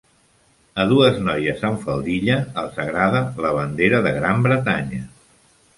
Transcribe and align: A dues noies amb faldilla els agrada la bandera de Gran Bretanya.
A 0.83 0.85
dues 0.91 1.19
noies 1.27 1.61
amb 1.69 1.83
faldilla 1.85 2.39
els 2.63 2.81
agrada 2.87 3.23
la 3.47 3.53
bandera 3.61 4.03
de 4.09 4.17
Gran 4.19 4.45
Bretanya. 4.49 5.07